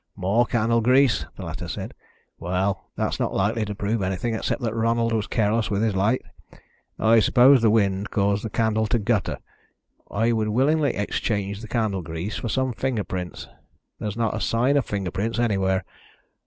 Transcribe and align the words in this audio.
"More 0.15 0.47
candle 0.47 0.81
grease!" 0.81 1.27
the 1.37 1.45
latter 1.45 1.67
said. 1.67 1.93
"Well, 2.39 2.89
that's 2.95 3.19
not 3.19 3.35
likely 3.35 3.65
to 3.65 3.75
prove 3.75 4.01
anything 4.01 4.33
except 4.33 4.59
that 4.63 4.73
Ronald 4.73 5.13
was 5.13 5.27
careless 5.27 5.69
with 5.69 5.83
his 5.83 5.95
light. 5.95 6.23
I 6.97 7.19
suppose 7.19 7.61
the 7.61 7.69
wind 7.69 8.09
caused 8.09 8.43
the 8.43 8.49
candle 8.49 8.87
to 8.87 8.97
gutter. 8.97 9.37
I 10.09 10.31
would 10.31 10.47
willingly 10.49 10.95
exchange 10.95 11.61
the 11.61 11.67
candle 11.67 12.01
grease 12.01 12.37
for 12.37 12.49
some 12.49 12.73
finger 12.73 13.03
prints. 13.03 13.47
There's 13.99 14.17
not 14.17 14.33
a 14.35 14.41
sign 14.41 14.75
of 14.75 14.87
finger 14.87 15.11
prints 15.11 15.37
anywhere. 15.37 15.85